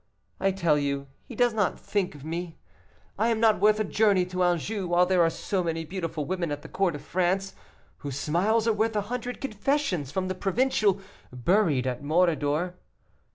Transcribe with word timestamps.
I 0.39 0.49
tell 0.49 0.79
you 0.79 1.05
he 1.25 1.35
does 1.35 1.53
not 1.53 1.79
think 1.79 2.15
of 2.15 2.25
me. 2.25 2.57
I 3.19 3.27
am 3.27 3.39
not 3.39 3.59
worth 3.61 3.79
a 3.79 3.83
journey 3.83 4.25
to 4.25 4.41
Anjou 4.41 4.87
while 4.87 5.05
there 5.05 5.21
are 5.21 5.29
so 5.29 5.63
many 5.63 5.85
beautiful 5.85 6.25
women 6.25 6.51
at 6.51 6.63
the 6.63 6.69
court 6.69 6.95
of 6.95 7.03
France, 7.03 7.53
whose 7.97 8.15
smiles 8.19 8.67
are 8.67 8.73
worth 8.73 8.95
a 8.95 9.01
hundred 9.01 9.39
confessions 9.39 10.09
from 10.09 10.27
the 10.27 10.33
provincial, 10.33 10.99
buried 11.31 11.85
at 11.85 12.01
Méridor. 12.01 12.73